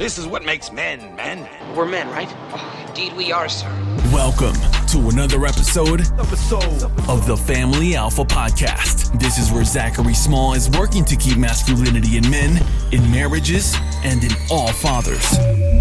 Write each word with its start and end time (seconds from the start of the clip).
This 0.00 0.16
is 0.16 0.26
what 0.26 0.46
makes 0.46 0.72
men, 0.72 1.14
men. 1.14 1.46
We're 1.76 1.84
men, 1.84 2.08
right? 2.08 2.34
Oh, 2.54 2.84
indeed 2.88 3.12
we 3.12 3.32
are, 3.32 3.50
sir. 3.50 3.68
Welcome 4.10 4.54
to 4.86 5.10
another 5.10 5.44
episode, 5.44 6.00
episode 6.18 6.84
of 7.06 7.26
the 7.26 7.36
Family 7.36 7.96
Alpha 7.96 8.24
Podcast. 8.24 9.20
This 9.20 9.36
is 9.36 9.52
where 9.52 9.62
Zachary 9.62 10.14
Small 10.14 10.54
is 10.54 10.70
working 10.70 11.04
to 11.04 11.16
keep 11.16 11.36
masculinity 11.36 12.16
in 12.16 12.30
men, 12.30 12.66
in 12.92 13.10
marriages, 13.10 13.76
and 14.02 14.24
in 14.24 14.30
all 14.50 14.72
fathers. 14.72 15.32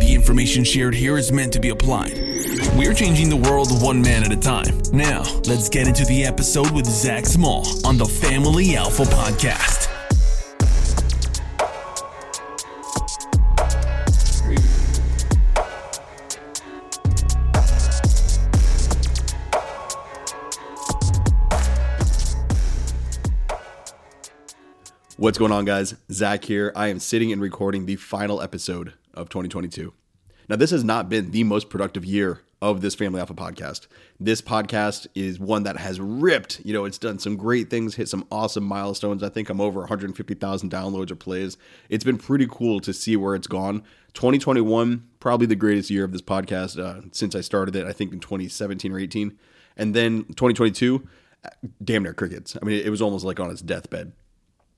The 0.01 0.11
information 0.13 0.65
shared 0.65 0.95
here 0.95 1.17
is 1.17 1.31
meant 1.31 1.53
to 1.53 1.61
be 1.61 1.69
applied. 1.69 2.11
We're 2.75 2.93
changing 2.93 3.29
the 3.29 3.41
world 3.49 3.69
one 3.81 4.01
man 4.01 4.25
at 4.25 4.33
a 4.33 4.37
time. 4.37 4.81
Now, 4.91 5.23
let's 5.45 5.69
get 5.69 5.87
into 5.87 6.03
the 6.03 6.25
episode 6.25 6.71
with 6.71 6.87
Zac 6.87 7.25
Small 7.25 7.65
on 7.85 7.97
the 7.97 8.05
Family 8.05 8.75
Alpha 8.75 9.03
Podcast. 9.03 9.88
What's 25.19 25.37
going 25.37 25.51
on, 25.51 25.65
guys? 25.65 25.95
Zac 26.09 26.45
here. 26.45 26.71
I 26.77 26.87
am 26.87 26.97
sitting 26.97 27.33
and 27.33 27.41
recording 27.41 27.85
the 27.85 27.97
final 27.97 28.41
episode 28.41 28.93
of 29.13 29.27
2022. 29.27 29.93
Now, 30.47 30.55
this 30.55 30.71
has 30.71 30.81
not 30.81 31.09
been 31.09 31.31
the 31.31 31.43
most 31.43 31.69
productive 31.69 32.05
year 32.05 32.39
of 32.61 32.79
this 32.79 32.95
Family 32.95 33.19
Alpha 33.19 33.33
podcast. 33.33 33.87
This 34.17 34.41
podcast 34.41 35.07
is 35.15 35.37
one 35.37 35.63
that 35.63 35.75
has 35.75 35.99
ripped. 35.99 36.61
You 36.63 36.71
know, 36.71 36.85
it's 36.85 36.97
done 36.97 37.19
some 37.19 37.35
great 37.35 37.69
things, 37.69 37.95
hit 37.95 38.07
some 38.07 38.25
awesome 38.31 38.63
milestones. 38.63 39.21
I 39.21 39.27
think 39.27 39.49
I'm 39.49 39.59
over 39.59 39.81
150,000 39.81 40.71
downloads 40.71 41.11
or 41.11 41.17
plays. 41.17 41.57
It's 41.89 42.05
been 42.05 42.17
pretty 42.17 42.47
cool 42.49 42.79
to 42.79 42.93
see 42.93 43.17
where 43.17 43.35
it's 43.35 43.45
gone. 43.45 43.83
2021, 44.13 45.05
probably 45.19 45.47
the 45.47 45.55
greatest 45.57 45.89
year 45.89 46.05
of 46.05 46.13
this 46.13 46.21
podcast 46.21 46.81
uh, 46.81 47.01
since 47.11 47.35
I 47.35 47.41
started 47.41 47.75
it, 47.75 47.85
I 47.85 47.91
think 47.91 48.13
in 48.13 48.21
2017 48.21 48.93
or 48.93 48.99
18. 48.99 49.37
And 49.75 49.93
then 49.93 50.23
2022, 50.27 51.05
damn 51.83 52.03
near 52.03 52.13
crickets. 52.13 52.55
I 52.61 52.65
mean, 52.65 52.81
it 52.81 52.89
was 52.89 53.01
almost 53.01 53.25
like 53.25 53.41
on 53.41 53.51
its 53.51 53.61
deathbed. 53.61 54.13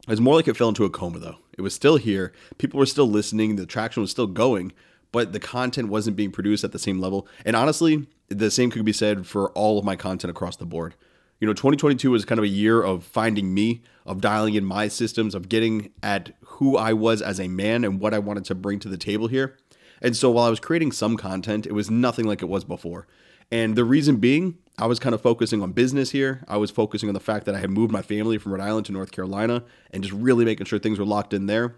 It 0.03 0.09
was 0.09 0.21
more 0.21 0.35
like 0.35 0.47
it 0.47 0.57
fell 0.57 0.69
into 0.69 0.85
a 0.85 0.89
coma, 0.89 1.19
though. 1.19 1.37
It 1.57 1.61
was 1.61 1.75
still 1.75 1.97
here. 1.97 2.33
People 2.57 2.79
were 2.79 2.85
still 2.85 3.07
listening. 3.07 3.55
The 3.55 3.65
traction 3.65 4.01
was 4.01 4.11
still 4.11 4.27
going, 4.27 4.71
but 5.11 5.31
the 5.31 5.39
content 5.39 5.89
wasn't 5.89 6.17
being 6.17 6.31
produced 6.31 6.63
at 6.63 6.71
the 6.71 6.79
same 6.79 6.99
level. 6.99 7.27
And 7.45 7.55
honestly, 7.55 8.07
the 8.27 8.49
same 8.49 8.71
could 8.71 8.85
be 8.85 8.93
said 8.93 9.27
for 9.27 9.51
all 9.51 9.77
of 9.77 9.85
my 9.85 9.95
content 9.95 10.31
across 10.31 10.55
the 10.55 10.65
board. 10.65 10.95
You 11.39 11.47
know, 11.47 11.53
2022 11.53 12.11
was 12.11 12.25
kind 12.25 12.39
of 12.39 12.43
a 12.43 12.47
year 12.47 12.81
of 12.81 13.03
finding 13.03 13.53
me, 13.53 13.81
of 14.05 14.21
dialing 14.21 14.53
in 14.53 14.63
my 14.63 14.87
systems, 14.87 15.33
of 15.35 15.49
getting 15.49 15.91
at 16.01 16.31
who 16.41 16.77
I 16.77 16.93
was 16.93 17.21
as 17.21 17.39
a 17.39 17.47
man 17.47 17.83
and 17.83 17.99
what 17.99 18.13
I 18.13 18.19
wanted 18.19 18.45
to 18.45 18.55
bring 18.55 18.79
to 18.79 18.89
the 18.89 18.97
table 18.97 19.27
here. 19.27 19.57
And 20.01 20.15
so 20.15 20.31
while 20.31 20.45
I 20.45 20.49
was 20.49 20.59
creating 20.59 20.91
some 20.91 21.17
content, 21.17 21.65
it 21.65 21.73
was 21.73 21.89
nothing 21.89 22.25
like 22.25 22.41
it 22.41 22.49
was 22.49 22.63
before. 22.63 23.07
And 23.51 23.75
the 23.75 23.83
reason 23.83 24.17
being, 24.17 24.57
I 24.77 24.85
was 24.85 24.99
kind 24.99 25.13
of 25.13 25.21
focusing 25.21 25.61
on 25.61 25.73
business 25.73 26.11
here. 26.11 26.43
I 26.47 26.57
was 26.57 26.71
focusing 26.71 27.09
on 27.09 27.13
the 27.13 27.19
fact 27.19 27.45
that 27.45 27.55
I 27.55 27.59
had 27.59 27.69
moved 27.69 27.91
my 27.91 28.01
family 28.01 28.37
from 28.37 28.53
Rhode 28.53 28.61
Island 28.61 28.85
to 28.87 28.91
North 28.91 29.11
Carolina 29.11 29.63
and 29.91 30.01
just 30.01 30.15
really 30.15 30.45
making 30.45 30.65
sure 30.65 30.79
things 30.79 30.97
were 30.97 31.05
locked 31.05 31.33
in 31.33 31.45
there. 31.45 31.75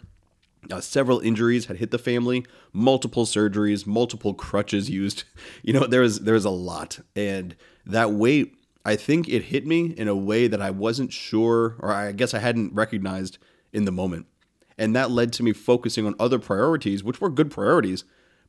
Uh, 0.71 0.79
several 0.79 1.19
injuries 1.19 1.65
had 1.65 1.77
hit 1.77 1.91
the 1.91 1.97
family, 1.97 2.45
multiple 2.71 3.25
surgeries, 3.25 3.85
multiple 3.85 4.33
crutches 4.33 4.89
used. 4.89 5.23
You 5.61 5.73
know, 5.73 5.87
there 5.87 6.01
was 6.01 6.21
there 6.21 6.33
was 6.33 6.43
a 6.43 6.49
lot, 6.49 6.99
and 7.15 7.55
that 7.85 8.11
weight, 8.11 8.53
I 8.85 8.97
think 8.97 9.29
it 9.29 9.43
hit 9.45 9.65
me 9.65 9.93
in 9.97 10.09
a 10.09 10.15
way 10.15 10.47
that 10.47 10.61
I 10.61 10.71
wasn't 10.71 11.13
sure, 11.13 11.77
or 11.79 11.91
I 11.91 12.11
guess 12.11 12.33
I 12.33 12.39
hadn't 12.39 12.73
recognized 12.73 13.37
in 13.71 13.85
the 13.85 13.91
moment, 13.91 14.25
and 14.77 14.93
that 14.93 15.09
led 15.09 15.31
to 15.33 15.43
me 15.43 15.53
focusing 15.53 16.05
on 16.05 16.15
other 16.19 16.37
priorities, 16.37 17.01
which 17.01 17.21
were 17.21 17.29
good 17.29 17.49
priorities, 17.49 18.03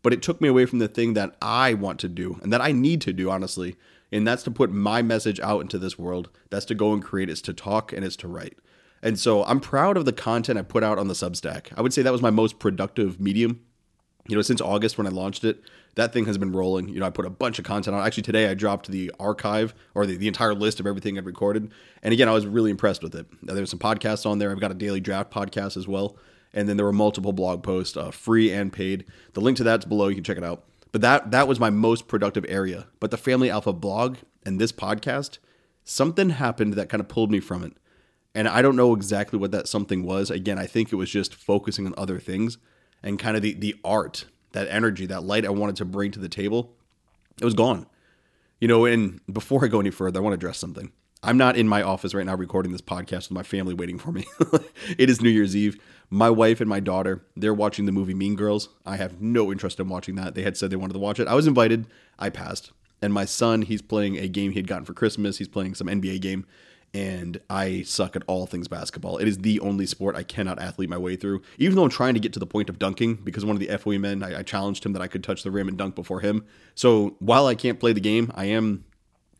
but 0.04 0.12
it 0.12 0.22
took 0.22 0.38
me 0.38 0.48
away 0.48 0.66
from 0.66 0.80
the 0.80 0.86
thing 0.86 1.14
that 1.14 1.34
I 1.40 1.72
want 1.72 1.98
to 2.00 2.08
do 2.10 2.38
and 2.42 2.52
that 2.52 2.60
I 2.60 2.72
need 2.72 3.00
to 3.00 3.12
do, 3.12 3.30
honestly, 3.30 3.74
and 4.12 4.26
that's 4.26 4.42
to 4.44 4.50
put 4.50 4.70
my 4.70 5.00
message 5.00 5.40
out 5.40 5.62
into 5.62 5.78
this 5.78 5.98
world. 5.98 6.28
That's 6.50 6.66
to 6.66 6.74
go 6.74 6.92
and 6.92 7.02
create. 7.02 7.30
It's 7.30 7.40
to 7.40 7.54
talk 7.54 7.90
and 7.90 8.04
it's 8.04 8.14
to 8.16 8.28
write. 8.28 8.58
And 9.02 9.18
so 9.18 9.44
I'm 9.44 9.60
proud 9.60 9.96
of 9.96 10.04
the 10.04 10.12
content 10.12 10.58
I 10.58 10.62
put 10.62 10.84
out 10.84 10.98
on 10.98 11.08
the 11.08 11.14
Substack. 11.14 11.68
I 11.74 11.80
would 11.80 11.94
say 11.94 12.02
that 12.02 12.12
was 12.12 12.20
my 12.20 12.30
most 12.30 12.58
productive 12.58 13.18
medium. 13.18 13.60
You 14.28 14.36
know, 14.36 14.42
since 14.42 14.60
August 14.60 14.98
when 14.98 15.06
I 15.06 15.10
launched 15.10 15.42
it, 15.42 15.62
that 15.94 16.12
thing 16.12 16.26
has 16.26 16.36
been 16.36 16.52
rolling. 16.52 16.88
You 16.88 17.00
know, 17.00 17.06
I 17.06 17.10
put 17.10 17.24
a 17.24 17.30
bunch 17.30 17.58
of 17.58 17.64
content 17.64 17.96
on. 17.96 18.06
Actually, 18.06 18.24
today 18.24 18.50
I 18.50 18.54
dropped 18.54 18.90
the 18.90 19.10
archive 19.18 19.74
or 19.94 20.04
the, 20.04 20.18
the 20.18 20.28
entire 20.28 20.54
list 20.54 20.80
of 20.80 20.86
everything 20.86 21.16
I've 21.16 21.26
recorded. 21.26 21.72
And 22.02 22.12
again, 22.12 22.28
I 22.28 22.32
was 22.32 22.46
really 22.46 22.70
impressed 22.70 23.02
with 23.02 23.14
it. 23.14 23.26
There's 23.42 23.70
some 23.70 23.78
podcasts 23.78 24.26
on 24.26 24.38
there. 24.38 24.50
I've 24.50 24.60
got 24.60 24.70
a 24.70 24.74
daily 24.74 25.00
draft 25.00 25.30
podcast 25.30 25.78
as 25.78 25.88
well. 25.88 26.16
And 26.54 26.68
then 26.68 26.76
there 26.76 26.86
were 26.86 26.92
multiple 26.92 27.32
blog 27.32 27.62
posts, 27.62 27.96
uh, 27.96 28.10
free 28.10 28.50
and 28.52 28.72
paid. 28.72 29.04
The 29.34 29.40
link 29.40 29.58
to 29.58 29.64
that's 29.64 29.84
below. 29.84 30.08
You 30.08 30.14
can 30.14 30.24
check 30.24 30.38
it 30.38 30.44
out. 30.44 30.64
But 30.92 31.00
that 31.00 31.32
that 31.32 31.48
was 31.48 31.58
my 31.58 31.70
most 31.70 32.06
productive 32.06 32.46
area. 32.48 32.86
But 33.00 33.10
the 33.10 33.16
Family 33.16 33.50
Alpha 33.50 33.72
blog 33.72 34.18
and 34.46 34.60
this 34.60 34.70
podcast, 34.70 35.38
something 35.82 36.30
happened 36.30 36.74
that 36.74 36.88
kind 36.88 37.00
of 37.00 37.08
pulled 37.08 37.32
me 37.32 37.40
from 37.40 37.64
it. 37.64 37.72
And 38.34 38.48
I 38.48 38.62
don't 38.62 38.76
know 38.76 38.94
exactly 38.94 39.38
what 39.38 39.50
that 39.50 39.68
something 39.68 40.04
was. 40.04 40.30
Again, 40.30 40.58
I 40.58 40.66
think 40.66 40.92
it 40.92 40.96
was 40.96 41.10
just 41.10 41.34
focusing 41.34 41.86
on 41.86 41.94
other 41.98 42.18
things 42.20 42.58
and 43.02 43.18
kind 43.18 43.36
of 43.36 43.42
the 43.42 43.54
the 43.54 43.74
art, 43.84 44.26
that 44.52 44.68
energy, 44.68 45.06
that 45.06 45.24
light 45.24 45.44
I 45.44 45.50
wanted 45.50 45.76
to 45.76 45.84
bring 45.84 46.12
to 46.12 46.20
the 46.20 46.28
table. 46.28 46.76
It 47.40 47.44
was 47.44 47.54
gone. 47.54 47.86
You 48.60 48.68
know, 48.68 48.84
and 48.84 49.20
before 49.30 49.64
I 49.64 49.68
go 49.68 49.80
any 49.80 49.90
further, 49.90 50.20
I 50.20 50.22
want 50.22 50.32
to 50.32 50.36
address 50.36 50.58
something. 50.58 50.92
I'm 51.24 51.38
not 51.38 51.56
in 51.56 51.66
my 51.66 51.82
office 51.82 52.14
right 52.14 52.26
now 52.26 52.34
recording 52.34 52.72
this 52.72 52.82
podcast 52.82 53.28
with 53.28 53.32
my 53.32 53.42
family 53.42 53.74
waiting 53.74 53.98
for 53.98 54.12
me. 54.12 54.26
it 54.98 55.08
is 55.08 55.20
New 55.20 55.30
Year's 55.30 55.56
Eve. 55.56 55.78
My 56.14 56.30
wife 56.30 56.60
and 56.60 56.70
my 56.70 56.78
daughter, 56.78 57.24
they're 57.36 57.52
watching 57.52 57.86
the 57.86 57.92
movie 57.92 58.14
Mean 58.14 58.36
Girls. 58.36 58.68
I 58.86 58.98
have 58.98 59.20
no 59.20 59.50
interest 59.50 59.80
in 59.80 59.88
watching 59.88 60.14
that. 60.14 60.36
They 60.36 60.42
had 60.42 60.56
said 60.56 60.70
they 60.70 60.76
wanted 60.76 60.92
to 60.92 61.00
watch 61.00 61.18
it. 61.18 61.26
I 61.26 61.34
was 61.34 61.48
invited. 61.48 61.88
I 62.20 62.30
passed. 62.30 62.70
And 63.02 63.12
my 63.12 63.24
son, 63.24 63.62
he's 63.62 63.82
playing 63.82 64.16
a 64.16 64.28
game 64.28 64.52
he 64.52 64.60
had 64.60 64.68
gotten 64.68 64.84
for 64.84 64.92
Christmas. 64.92 65.38
He's 65.38 65.48
playing 65.48 65.74
some 65.74 65.88
NBA 65.88 66.20
game. 66.20 66.46
And 66.94 67.40
I 67.50 67.82
suck 67.82 68.14
at 68.14 68.22
all 68.28 68.46
things 68.46 68.68
basketball. 68.68 69.18
It 69.18 69.26
is 69.26 69.38
the 69.38 69.58
only 69.58 69.86
sport 69.86 70.14
I 70.14 70.22
cannot 70.22 70.60
athlete 70.60 70.88
my 70.88 70.98
way 70.98 71.16
through. 71.16 71.42
Even 71.58 71.74
though 71.74 71.82
I'm 71.82 71.90
trying 71.90 72.14
to 72.14 72.20
get 72.20 72.32
to 72.34 72.38
the 72.38 72.46
point 72.46 72.68
of 72.68 72.78
dunking, 72.78 73.16
because 73.16 73.44
one 73.44 73.56
of 73.56 73.60
the 73.60 73.76
FOE 73.76 73.98
men, 73.98 74.22
I, 74.22 74.38
I 74.38 74.42
challenged 74.44 74.86
him 74.86 74.92
that 74.92 75.02
I 75.02 75.08
could 75.08 75.24
touch 75.24 75.42
the 75.42 75.50
rim 75.50 75.66
and 75.66 75.76
dunk 75.76 75.96
before 75.96 76.20
him. 76.20 76.44
So 76.76 77.16
while 77.18 77.48
I 77.48 77.56
can't 77.56 77.80
play 77.80 77.92
the 77.92 77.98
game, 77.98 78.30
I 78.36 78.44
am 78.44 78.84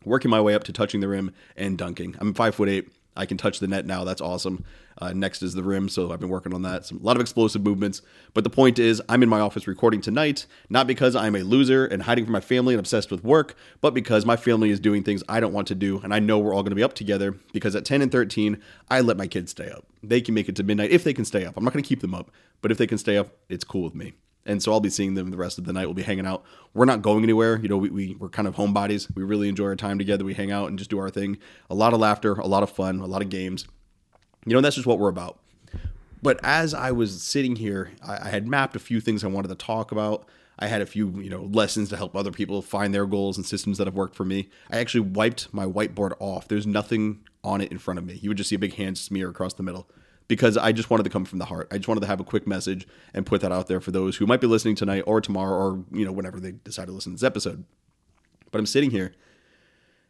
working 0.03 0.29
my 0.29 0.41
way 0.41 0.53
up 0.53 0.65
to 0.65 0.73
touching 0.73 0.99
the 0.99 1.07
rim 1.07 1.31
and 1.55 1.77
dunking. 1.77 2.17
I'm 2.19 2.33
five 2.33 2.53
foot 2.53 2.67
eight. 2.67 2.89
I 3.15 3.25
can 3.25 3.37
touch 3.37 3.59
the 3.59 3.67
net 3.67 3.85
now. 3.85 4.03
That's 4.03 4.21
awesome. 4.21 4.63
Uh, 4.97 5.11
next 5.13 5.43
is 5.43 5.53
the 5.53 5.63
rim, 5.63 5.89
so 5.89 6.11
I've 6.11 6.19
been 6.19 6.29
working 6.29 6.53
on 6.53 6.61
that. 6.61 6.85
Some, 6.85 6.99
a 6.99 7.03
lot 7.03 7.17
of 7.17 7.21
explosive 7.21 7.63
movements. 7.63 8.01
But 8.33 8.43
the 8.43 8.49
point 8.49 8.79
is, 8.79 9.01
I'm 9.09 9.23
in 9.23 9.29
my 9.29 9.39
office 9.39 9.67
recording 9.67 10.01
tonight, 10.01 10.45
not 10.69 10.87
because 10.87 11.15
I'm 11.15 11.35
a 11.35 11.43
loser 11.43 11.85
and 11.85 12.03
hiding 12.03 12.25
from 12.25 12.31
my 12.31 12.39
family 12.39 12.73
and 12.73 12.79
obsessed 12.79 13.11
with 13.11 13.23
work, 13.23 13.55
but 13.81 13.93
because 13.93 14.25
my 14.25 14.37
family 14.37 14.69
is 14.69 14.79
doing 14.79 15.03
things 15.03 15.23
I 15.27 15.39
don't 15.39 15.53
want 15.53 15.67
to 15.67 15.75
do, 15.75 15.99
and 15.99 16.13
I 16.13 16.19
know 16.19 16.39
we're 16.39 16.53
all 16.53 16.63
going 16.63 16.71
to 16.71 16.75
be 16.75 16.83
up 16.83 16.93
together. 16.93 17.35
Because 17.51 17.75
at 17.75 17.85
10 17.85 18.01
and 18.01 18.11
13, 18.11 18.61
I 18.89 19.01
let 19.01 19.17
my 19.17 19.27
kids 19.27 19.51
stay 19.51 19.69
up. 19.69 19.85
They 20.01 20.21
can 20.21 20.33
make 20.33 20.47
it 20.47 20.55
to 20.57 20.63
midnight 20.63 20.91
if 20.91 21.03
they 21.03 21.13
can 21.13 21.25
stay 21.25 21.45
up. 21.45 21.57
I'm 21.57 21.63
not 21.63 21.73
going 21.73 21.83
to 21.83 21.87
keep 21.87 22.01
them 22.01 22.13
up, 22.13 22.31
but 22.61 22.71
if 22.71 22.77
they 22.77 22.87
can 22.87 22.97
stay 22.97 23.17
up, 23.17 23.35
it's 23.49 23.63
cool 23.63 23.83
with 23.83 23.95
me 23.95 24.13
and 24.45 24.61
so 24.61 24.71
I'll 24.71 24.79
be 24.79 24.89
seeing 24.89 25.15
them 25.15 25.31
the 25.31 25.37
rest 25.37 25.57
of 25.57 25.65
the 25.65 25.73
night. 25.73 25.85
We'll 25.85 25.95
be 25.95 26.03
hanging 26.03 26.25
out. 26.25 26.43
We're 26.73 26.85
not 26.85 27.01
going 27.01 27.23
anywhere. 27.23 27.57
You 27.57 27.67
know, 27.67 27.77
we, 27.77 27.89
we 27.89 28.15
we're 28.19 28.29
kind 28.29 28.47
of 28.47 28.55
homebodies. 28.55 29.13
We 29.15 29.23
really 29.23 29.49
enjoy 29.49 29.65
our 29.65 29.75
time 29.75 29.97
together. 29.97 30.23
We 30.23 30.33
hang 30.33 30.51
out 30.51 30.69
and 30.69 30.77
just 30.77 30.89
do 30.89 30.99
our 30.99 31.09
thing. 31.09 31.37
A 31.69 31.75
lot 31.75 31.93
of 31.93 31.99
laughter, 31.99 32.33
a 32.33 32.47
lot 32.47 32.63
of 32.63 32.69
fun, 32.69 32.99
a 32.99 33.05
lot 33.05 33.21
of 33.21 33.29
games. 33.29 33.67
You 34.45 34.53
know, 34.53 34.61
that's 34.61 34.75
just 34.75 34.87
what 34.87 34.99
we're 34.99 35.09
about. 35.09 35.39
But 36.21 36.39
as 36.43 36.73
I 36.73 36.91
was 36.91 37.21
sitting 37.21 37.55
here, 37.55 37.91
I, 38.03 38.27
I 38.27 38.29
had 38.29 38.47
mapped 38.47 38.75
a 38.75 38.79
few 38.79 38.99
things 38.99 39.23
I 39.23 39.27
wanted 39.27 39.47
to 39.49 39.55
talk 39.55 39.91
about. 39.91 40.27
I 40.57 40.67
had 40.67 40.81
a 40.81 40.85
few, 40.85 41.09
you 41.21 41.29
know, 41.29 41.43
lessons 41.43 41.89
to 41.89 41.97
help 41.97 42.15
other 42.15 42.31
people 42.31 42.61
find 42.61 42.93
their 42.93 43.05
goals 43.05 43.37
and 43.37 43.45
systems 43.45 43.77
that 43.77 43.87
have 43.87 43.95
worked 43.95 44.15
for 44.15 44.23
me. 44.23 44.49
I 44.71 44.77
actually 44.77 45.01
wiped 45.01 45.53
my 45.53 45.65
whiteboard 45.65 46.13
off. 46.19 46.47
There's 46.47 46.65
nothing 46.65 47.21
on 47.43 47.61
it 47.61 47.71
in 47.71 47.77
front 47.77 47.97
of 47.97 48.05
me. 48.05 48.19
You 48.21 48.29
would 48.29 48.37
just 48.37 48.49
see 48.49 48.55
a 48.55 48.59
big 48.59 48.75
hand 48.75 48.97
smear 48.97 49.29
across 49.29 49.53
the 49.53 49.63
middle 49.63 49.89
because 50.27 50.57
I 50.57 50.71
just 50.71 50.89
wanted 50.89 51.03
to 51.03 51.09
come 51.09 51.25
from 51.25 51.39
the 51.39 51.45
heart. 51.45 51.67
I 51.71 51.77
just 51.77 51.87
wanted 51.87 52.01
to 52.01 52.07
have 52.07 52.19
a 52.19 52.23
quick 52.23 52.47
message 52.47 52.87
and 53.13 53.25
put 53.25 53.41
that 53.41 53.51
out 53.51 53.67
there 53.67 53.79
for 53.79 53.91
those 53.91 54.17
who 54.17 54.25
might 54.25 54.41
be 54.41 54.47
listening 54.47 54.75
tonight 54.75 55.03
or 55.05 55.21
tomorrow 55.21 55.55
or, 55.55 55.85
you 55.91 56.05
know, 56.05 56.11
whenever 56.11 56.39
they 56.39 56.51
decide 56.51 56.87
to 56.87 56.91
listen 56.91 57.11
to 57.11 57.15
this 57.15 57.23
episode. 57.23 57.63
But 58.51 58.59
I'm 58.59 58.65
sitting 58.65 58.91
here 58.91 59.13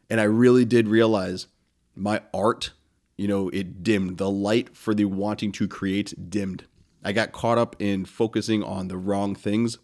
and 0.08 0.20
I 0.20 0.24
really 0.24 0.64
did 0.64 0.88
realize 0.88 1.48
my 1.94 2.22
art, 2.32 2.72
you 3.16 3.28
know, 3.28 3.48
it 3.50 3.82
dimmed. 3.82 4.18
The 4.18 4.30
light 4.30 4.76
for 4.76 4.94
the 4.94 5.06
wanting 5.06 5.52
to 5.52 5.68
create 5.68 6.30
dimmed. 6.30 6.64
I 7.04 7.12
got 7.12 7.32
caught 7.32 7.58
up 7.58 7.76
in 7.78 8.04
focusing 8.04 8.62
on 8.62 8.88
the 8.88 8.96
wrong 8.96 9.34
things. 9.34 9.78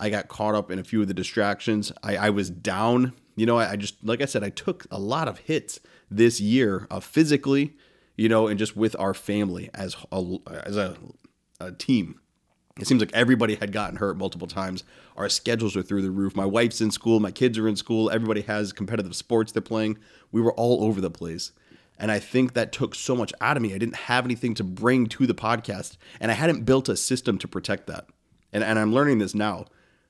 I 0.00 0.10
got 0.10 0.28
caught 0.28 0.54
up 0.54 0.70
in 0.70 0.78
a 0.78 0.84
few 0.84 1.02
of 1.02 1.08
the 1.08 1.14
distractions. 1.14 1.92
I, 2.02 2.16
I 2.16 2.30
was 2.30 2.50
down. 2.50 3.14
You 3.36 3.46
know, 3.46 3.58
I, 3.58 3.72
I, 3.72 3.76
just, 3.76 4.04
like 4.04 4.22
I 4.22 4.26
said, 4.26 4.44
I 4.44 4.50
took 4.50 4.86
a 4.90 4.98
lot 4.98 5.28
of 5.28 5.38
hits 5.40 5.80
this 6.10 6.40
year 6.40 6.86
uh, 6.90 7.00
physically 7.00 7.74
you 8.18 8.28
know, 8.28 8.48
and 8.48 8.58
just 8.58 8.76
with 8.76 8.94
our 8.98 9.14
family 9.14 9.70
as 9.72 9.96
a, 10.12 10.38
as 10.64 10.76
a, 10.76 10.96
a 11.60 11.72
team. 11.72 12.20
It 12.78 12.86
seems 12.86 13.00
like 13.00 13.12
everybody 13.14 13.54
had 13.54 13.72
gotten 13.72 13.96
hurt 13.96 14.18
multiple 14.18 14.46
times. 14.46 14.84
Our 15.16 15.28
schedules 15.28 15.76
are 15.76 15.82
through 15.82 16.02
the 16.02 16.10
roof. 16.10 16.36
My 16.36 16.44
wife's 16.44 16.80
in 16.80 16.90
school, 16.90 17.20
my 17.20 17.30
kids 17.30 17.56
are 17.58 17.66
in 17.66 17.76
school, 17.76 18.10
everybody 18.10 18.42
has 18.42 18.72
competitive 18.72 19.16
sports 19.16 19.52
they're 19.52 19.62
playing. 19.62 19.98
We 20.30 20.40
were 20.40 20.52
all 20.52 20.84
over 20.84 21.00
the 21.00 21.10
place. 21.10 21.52
And 21.96 22.12
I 22.12 22.18
think 22.18 22.52
that 22.52 22.72
took 22.72 22.94
so 22.94 23.16
much 23.16 23.32
out 23.40 23.56
of 23.56 23.62
me. 23.62 23.74
I 23.74 23.78
didn't 23.78 23.96
have 23.96 24.24
anything 24.24 24.54
to 24.54 24.64
bring 24.64 25.06
to 25.06 25.26
the 25.26 25.34
podcast, 25.34 25.96
and 26.20 26.30
I 26.30 26.34
hadn't 26.34 26.64
built 26.64 26.88
a 26.88 26.96
system 26.96 27.38
to 27.38 27.48
protect 27.48 27.86
that. 27.88 28.06
And, 28.52 28.62
and 28.62 28.78
I'm 28.78 28.92
learning 28.92 29.18
this 29.18 29.34
now 29.34 29.66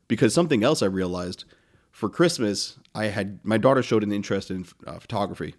because 0.06 0.34
something 0.34 0.62
else 0.62 0.82
I 0.82 0.86
realized 0.86 1.44
for 1.90 2.08
Christmas, 2.08 2.78
I 2.94 3.06
had 3.06 3.40
my 3.44 3.56
daughter 3.56 3.82
showed 3.82 4.02
an 4.02 4.12
interest 4.12 4.50
in 4.50 4.66
uh, 4.86 4.98
photography, 4.98 5.54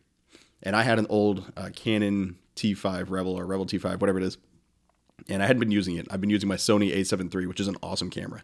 and 0.64 0.76
I 0.76 0.84
had 0.84 1.00
an 1.00 1.08
old 1.10 1.52
uh, 1.56 1.70
Canon 1.76 2.38
T5 2.56 3.10
Rebel 3.10 3.34
or 3.38 3.46
Rebel 3.46 3.66
T5, 3.66 4.00
whatever 4.00 4.20
it 4.20 4.24
is, 4.24 4.38
and 5.28 5.42
I 5.42 5.48
hadn't 5.48 5.60
been 5.60 5.72
using 5.72 5.96
it. 5.96 6.08
I've 6.10 6.22
been 6.22 6.30
using 6.30 6.50
my 6.50 6.56
Sony 6.56 6.96
A7 6.96 7.34
III, 7.34 7.48
which 7.48 7.60
is 7.60 7.68
an 7.68 7.78
awesome 7.82 8.10
camera. 8.10 8.44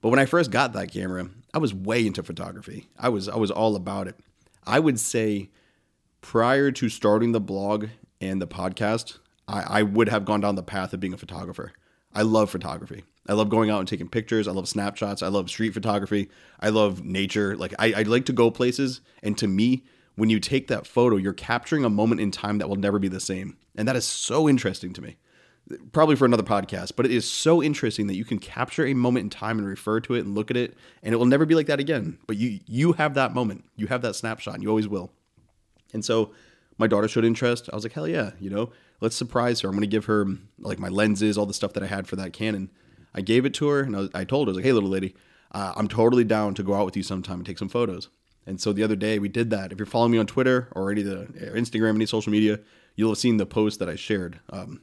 But 0.00 0.08
when 0.08 0.18
I 0.18 0.26
first 0.26 0.50
got 0.50 0.72
that 0.72 0.92
camera, 0.92 1.28
I 1.52 1.58
was 1.58 1.74
way 1.74 2.06
into 2.06 2.22
photography. 2.22 2.88
I 2.98 3.08
was 3.08 3.28
I 3.28 3.36
was 3.36 3.50
all 3.50 3.76
about 3.76 4.08
it. 4.08 4.16
I 4.66 4.80
would 4.80 4.98
say 4.98 5.50
prior 6.20 6.70
to 6.70 6.88
starting 6.88 7.32
the 7.32 7.40
blog 7.40 7.86
and 8.20 8.40
the 8.40 8.46
podcast, 8.46 9.18
I, 9.48 9.80
I 9.80 9.82
would 9.82 10.08
have 10.08 10.24
gone 10.24 10.40
down 10.40 10.54
the 10.54 10.62
path 10.62 10.92
of 10.92 11.00
being 11.00 11.14
a 11.14 11.18
photographer. 11.18 11.72
I 12.14 12.22
love 12.22 12.50
photography. 12.50 13.04
I 13.28 13.34
love 13.34 13.48
going 13.48 13.70
out 13.70 13.78
and 13.78 13.88
taking 13.88 14.08
pictures. 14.08 14.48
I 14.48 14.52
love 14.52 14.68
snapshots. 14.68 15.22
I 15.22 15.28
love 15.28 15.48
street 15.48 15.74
photography. 15.74 16.30
I 16.58 16.70
love 16.70 17.04
nature. 17.04 17.56
Like 17.56 17.74
I, 17.78 17.92
I 17.92 18.02
like 18.02 18.26
to 18.26 18.32
go 18.32 18.50
places. 18.50 19.00
And 19.22 19.36
to 19.38 19.46
me, 19.46 19.84
when 20.16 20.30
you 20.30 20.40
take 20.40 20.68
that 20.68 20.86
photo, 20.86 21.16
you're 21.16 21.32
capturing 21.32 21.84
a 21.84 21.90
moment 21.90 22.20
in 22.20 22.30
time 22.30 22.58
that 22.58 22.68
will 22.68 22.76
never 22.76 22.98
be 22.98 23.08
the 23.08 23.20
same. 23.20 23.56
And 23.76 23.86
that 23.88 23.96
is 23.96 24.04
so 24.04 24.48
interesting 24.48 24.92
to 24.94 25.02
me 25.02 25.16
probably 25.92 26.16
for 26.16 26.24
another 26.24 26.42
podcast, 26.42 26.92
but 26.96 27.06
it 27.06 27.12
is 27.12 27.30
so 27.30 27.62
interesting 27.62 28.06
that 28.08 28.16
you 28.16 28.24
can 28.24 28.38
capture 28.38 28.86
a 28.86 28.94
moment 28.94 29.24
in 29.24 29.30
time 29.30 29.58
and 29.58 29.66
refer 29.66 30.00
to 30.00 30.14
it 30.14 30.24
and 30.24 30.34
look 30.34 30.50
at 30.50 30.56
it, 30.56 30.76
and 31.02 31.14
it 31.14 31.16
will 31.16 31.26
never 31.26 31.46
be 31.46 31.54
like 31.54 31.66
that 31.66 31.80
again. 31.80 32.18
But 32.26 32.36
you 32.36 32.60
you 32.66 32.92
have 32.94 33.14
that 33.14 33.34
moment, 33.34 33.64
you 33.76 33.86
have 33.86 34.02
that 34.02 34.16
snapshot, 34.16 34.54
and 34.54 34.62
you 34.62 34.68
always 34.68 34.88
will. 34.88 35.12
And 35.92 36.04
so 36.04 36.32
my 36.78 36.86
daughter 36.86 37.08
showed 37.08 37.24
interest. 37.24 37.68
I 37.72 37.76
was 37.76 37.84
like, 37.84 37.92
hell 37.92 38.08
yeah, 38.08 38.32
you 38.40 38.50
know, 38.50 38.70
let's 39.00 39.16
surprise 39.16 39.60
her. 39.60 39.68
I'm 39.68 39.74
going 39.74 39.82
to 39.82 39.86
give 39.86 40.06
her 40.06 40.26
like 40.58 40.78
my 40.78 40.88
lenses, 40.88 41.36
all 41.36 41.46
the 41.46 41.54
stuff 41.54 41.72
that 41.74 41.82
I 41.82 41.86
had 41.86 42.06
for 42.06 42.16
that 42.16 42.32
Canon. 42.32 42.70
I 43.14 43.20
gave 43.22 43.44
it 43.44 43.54
to 43.54 43.68
her, 43.68 43.80
and 43.80 44.10
I 44.14 44.24
told 44.24 44.46
her, 44.46 44.50
I 44.50 44.52
was 44.52 44.56
like, 44.56 44.64
hey, 44.64 44.72
little 44.72 44.88
lady, 44.88 45.14
uh, 45.52 45.72
I'm 45.76 45.88
totally 45.88 46.24
down 46.24 46.54
to 46.54 46.62
go 46.62 46.74
out 46.74 46.84
with 46.84 46.96
you 46.96 47.02
sometime 47.02 47.38
and 47.38 47.46
take 47.46 47.58
some 47.58 47.68
photos. 47.68 48.08
And 48.46 48.60
so 48.60 48.72
the 48.72 48.82
other 48.82 48.96
day 48.96 49.18
we 49.18 49.28
did 49.28 49.50
that. 49.50 49.72
If 49.72 49.78
you're 49.78 49.86
following 49.86 50.12
me 50.12 50.18
on 50.18 50.26
Twitter 50.26 50.68
or 50.72 50.90
any 50.90 51.02
of 51.02 51.06
the 51.06 51.50
or 51.50 51.54
Instagram, 51.56 51.94
any 51.94 52.06
social 52.06 52.32
media, 52.32 52.60
you'll 52.96 53.10
have 53.10 53.18
seen 53.18 53.36
the 53.36 53.46
post 53.46 53.78
that 53.78 53.88
I 53.88 53.96
shared. 53.96 54.40
Um, 54.50 54.80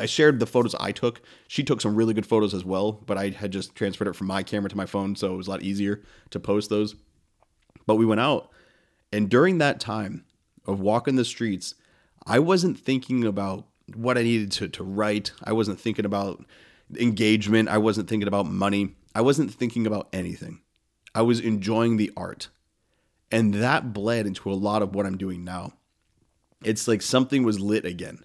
I 0.00 0.06
shared 0.06 0.40
the 0.40 0.46
photos 0.46 0.74
I 0.76 0.92
took. 0.92 1.20
She 1.46 1.62
took 1.62 1.80
some 1.80 1.94
really 1.94 2.14
good 2.14 2.26
photos 2.26 2.54
as 2.54 2.64
well, 2.64 2.92
but 2.92 3.18
I 3.18 3.30
had 3.30 3.52
just 3.52 3.74
transferred 3.74 4.08
it 4.08 4.16
from 4.16 4.26
my 4.26 4.42
camera 4.42 4.68
to 4.70 4.76
my 4.76 4.86
phone, 4.86 5.14
so 5.14 5.34
it 5.34 5.36
was 5.36 5.46
a 5.46 5.50
lot 5.50 5.62
easier 5.62 6.02
to 6.30 6.40
post 6.40 6.70
those. 6.70 6.96
But 7.86 7.96
we 7.96 8.06
went 8.06 8.20
out, 8.20 8.50
and 9.12 9.28
during 9.28 9.58
that 9.58 9.80
time 9.80 10.24
of 10.66 10.80
walking 10.80 11.16
the 11.16 11.24
streets, 11.24 11.74
I 12.26 12.38
wasn't 12.38 12.78
thinking 12.78 13.24
about 13.24 13.66
what 13.94 14.18
I 14.18 14.22
needed 14.22 14.52
to, 14.52 14.68
to 14.68 14.84
write. 14.84 15.32
I 15.44 15.52
wasn't 15.52 15.80
thinking 15.80 16.04
about 16.04 16.44
engagement. 16.96 17.68
I 17.68 17.78
wasn't 17.78 18.08
thinking 18.08 18.28
about 18.28 18.46
money. 18.46 18.94
I 19.14 19.20
wasn't 19.20 19.52
thinking 19.52 19.86
about 19.86 20.08
anything. 20.12 20.60
I 21.14 21.22
was 21.22 21.40
enjoying 21.40 21.96
the 21.96 22.12
art. 22.16 22.48
And 23.30 23.54
that 23.54 23.92
bled 23.92 24.26
into 24.26 24.50
a 24.50 24.54
lot 24.54 24.82
of 24.82 24.94
what 24.94 25.06
I'm 25.06 25.18
doing 25.18 25.44
now. 25.44 25.72
It's 26.64 26.88
like 26.88 27.02
something 27.02 27.44
was 27.44 27.60
lit 27.60 27.84
again 27.84 28.24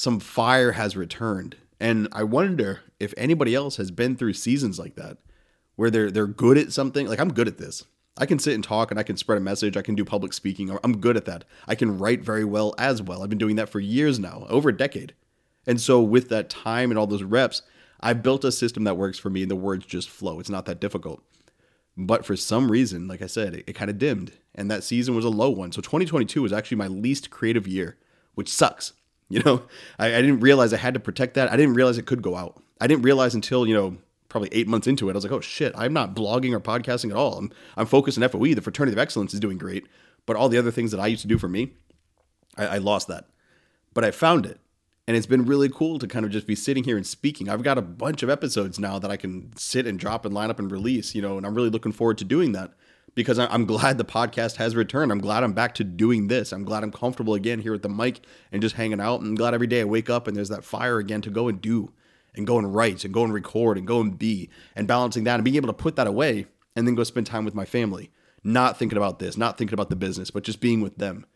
some 0.00 0.18
fire 0.18 0.72
has 0.72 0.96
returned. 0.96 1.56
And 1.78 2.08
I 2.12 2.24
wonder 2.24 2.80
if 2.98 3.12
anybody 3.18 3.54
else 3.54 3.76
has 3.76 3.90
been 3.90 4.16
through 4.16 4.32
seasons 4.32 4.78
like 4.78 4.96
that 4.96 5.18
where 5.76 5.90
they're 5.90 6.10
they're 6.10 6.26
good 6.26 6.56
at 6.56 6.72
something. 6.72 7.06
Like 7.06 7.20
I'm 7.20 7.34
good 7.34 7.48
at 7.48 7.58
this. 7.58 7.84
I 8.16 8.24
can 8.26 8.38
sit 8.38 8.54
and 8.54 8.64
talk 8.64 8.90
and 8.90 8.98
I 8.98 9.02
can 9.02 9.18
spread 9.18 9.38
a 9.38 9.42
message. 9.42 9.76
I 9.76 9.82
can 9.82 9.94
do 9.94 10.04
public 10.04 10.32
speaking. 10.32 10.76
I'm 10.82 11.00
good 11.00 11.16
at 11.16 11.26
that. 11.26 11.44
I 11.68 11.74
can 11.74 11.98
write 11.98 12.22
very 12.22 12.44
well 12.44 12.74
as 12.78 13.02
well. 13.02 13.22
I've 13.22 13.28
been 13.28 13.38
doing 13.38 13.56
that 13.56 13.68
for 13.68 13.78
years 13.80 14.18
now, 14.18 14.46
over 14.48 14.70
a 14.70 14.76
decade. 14.76 15.14
And 15.66 15.80
so 15.80 16.00
with 16.00 16.30
that 16.30 16.50
time 16.50 16.90
and 16.90 16.98
all 16.98 17.06
those 17.06 17.22
reps, 17.22 17.62
I've 18.00 18.22
built 18.22 18.44
a 18.44 18.52
system 18.52 18.84
that 18.84 18.96
works 18.96 19.18
for 19.18 19.28
me 19.28 19.42
and 19.42 19.50
the 19.50 19.56
words 19.56 19.86
just 19.86 20.08
flow. 20.08 20.40
It's 20.40 20.50
not 20.50 20.64
that 20.64 20.80
difficult. 20.80 21.22
But 22.06 22.24
for 22.24 22.34
some 22.34 22.70
reason, 22.70 23.08
like 23.08 23.20
I 23.20 23.26
said, 23.26 23.54
it, 23.54 23.64
it 23.66 23.72
kind 23.74 23.90
of 23.90 23.98
dimmed. 23.98 24.32
And 24.54 24.70
that 24.70 24.84
season 24.84 25.14
was 25.14 25.24
a 25.24 25.30
low 25.30 25.50
one. 25.50 25.70
So 25.70 25.80
2022 25.80 26.42
was 26.42 26.52
actually 26.52 26.78
my 26.78 26.86
least 26.86 27.30
creative 27.30 27.68
year, 27.68 27.96
which 28.34 28.48
sucks. 28.48 28.92
You 29.32 29.40
know, 29.44 29.62
I, 29.96 30.06
I 30.06 30.22
didn't 30.22 30.40
realize 30.40 30.72
I 30.72 30.78
had 30.78 30.94
to 30.94 30.98
protect 30.98 31.34
that. 31.34 31.52
I 31.52 31.56
didn't 31.56 31.74
realize 31.74 31.98
it 31.98 32.04
could 32.04 32.20
go 32.20 32.34
out. 32.34 32.60
I 32.80 32.88
didn't 32.88 33.04
realize 33.04 33.32
until, 33.32 33.64
you 33.64 33.74
know, 33.74 33.98
probably 34.28 34.48
eight 34.50 34.66
months 34.66 34.88
into 34.88 35.08
it, 35.08 35.12
I 35.12 35.14
was 35.14 35.22
like, 35.22 35.32
oh 35.32 35.40
shit, 35.40 35.72
I'm 35.76 35.92
not 35.92 36.16
blogging 36.16 36.52
or 36.52 36.58
podcasting 36.58 37.10
at 37.10 37.16
all. 37.16 37.34
I'm, 37.34 37.52
I'm 37.76 37.86
focused 37.86 38.20
on 38.20 38.28
FOE. 38.28 38.54
The 38.54 38.60
Fraternity 38.60 38.96
of 38.96 38.98
Excellence 38.98 39.32
is 39.32 39.38
doing 39.38 39.56
great. 39.56 39.86
But 40.26 40.34
all 40.34 40.48
the 40.48 40.58
other 40.58 40.72
things 40.72 40.90
that 40.90 40.98
I 40.98 41.06
used 41.06 41.22
to 41.22 41.28
do 41.28 41.38
for 41.38 41.48
me, 41.48 41.74
I, 42.56 42.66
I 42.66 42.78
lost 42.78 43.06
that. 43.06 43.26
But 43.94 44.04
I 44.04 44.10
found 44.10 44.46
it. 44.46 44.58
And 45.10 45.16
it's 45.16 45.26
been 45.26 45.44
really 45.44 45.68
cool 45.68 45.98
to 45.98 46.06
kind 46.06 46.24
of 46.24 46.30
just 46.30 46.46
be 46.46 46.54
sitting 46.54 46.84
here 46.84 46.96
and 46.96 47.04
speaking. 47.04 47.48
I've 47.48 47.64
got 47.64 47.76
a 47.76 47.82
bunch 47.82 48.22
of 48.22 48.30
episodes 48.30 48.78
now 48.78 49.00
that 49.00 49.10
I 49.10 49.16
can 49.16 49.50
sit 49.56 49.84
and 49.84 49.98
drop 49.98 50.24
and 50.24 50.32
line 50.32 50.50
up 50.50 50.60
and 50.60 50.70
release, 50.70 51.16
you 51.16 51.20
know, 51.20 51.36
and 51.36 51.44
I'm 51.44 51.52
really 51.52 51.68
looking 51.68 51.90
forward 51.90 52.16
to 52.18 52.24
doing 52.24 52.52
that 52.52 52.74
because 53.16 53.36
I'm 53.36 53.64
glad 53.66 53.98
the 53.98 54.04
podcast 54.04 54.54
has 54.58 54.76
returned. 54.76 55.10
I'm 55.10 55.18
glad 55.18 55.42
I'm 55.42 55.52
back 55.52 55.74
to 55.74 55.82
doing 55.82 56.28
this. 56.28 56.52
I'm 56.52 56.62
glad 56.62 56.84
I'm 56.84 56.92
comfortable 56.92 57.34
again 57.34 57.58
here 57.58 57.72
with 57.72 57.82
the 57.82 57.88
mic 57.88 58.20
and 58.52 58.62
just 58.62 58.76
hanging 58.76 59.00
out. 59.00 59.20
I'm 59.20 59.34
glad 59.34 59.52
every 59.52 59.66
day 59.66 59.80
I 59.80 59.84
wake 59.84 60.08
up 60.08 60.28
and 60.28 60.36
there's 60.36 60.50
that 60.50 60.62
fire 60.62 60.98
again 60.98 61.22
to 61.22 61.30
go 61.30 61.48
and 61.48 61.60
do 61.60 61.90
and 62.36 62.46
go 62.46 62.56
and 62.56 62.72
write 62.72 63.04
and 63.04 63.12
go 63.12 63.24
and 63.24 63.34
record 63.34 63.78
and 63.78 63.88
go 63.88 64.00
and 64.00 64.16
be 64.16 64.48
and 64.76 64.86
balancing 64.86 65.24
that 65.24 65.34
and 65.34 65.44
being 65.44 65.56
able 65.56 65.66
to 65.66 65.72
put 65.72 65.96
that 65.96 66.06
away 66.06 66.46
and 66.76 66.86
then 66.86 66.94
go 66.94 67.02
spend 67.02 67.26
time 67.26 67.44
with 67.44 67.56
my 67.56 67.64
family. 67.64 68.12
Not 68.44 68.78
thinking 68.78 68.96
about 68.96 69.18
this, 69.18 69.36
not 69.36 69.58
thinking 69.58 69.74
about 69.74 69.90
the 69.90 69.96
business, 69.96 70.30
but 70.30 70.44
just 70.44 70.60
being 70.60 70.80
with 70.80 70.98
them. 70.98 71.26